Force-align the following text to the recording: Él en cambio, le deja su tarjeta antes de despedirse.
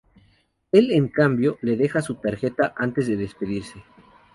Él 0.71 0.89
en 0.93 1.09
cambio, 1.09 1.59
le 1.61 1.77
deja 1.77 2.01
su 2.01 2.15
tarjeta 2.15 2.73
antes 2.75 3.05
de 3.05 3.17
despedirse. 3.17 3.83